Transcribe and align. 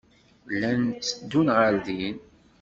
Llan 0.53 0.81
tteddun 0.89 1.47
ɣer 1.57 1.73
din. 1.85 2.17